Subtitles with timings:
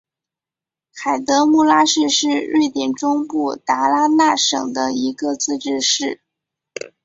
[0.95, 6.21] 海德穆拉市是瑞典中部达拉纳省的一个自治市。